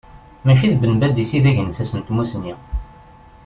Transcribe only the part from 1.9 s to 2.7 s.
n tmusni.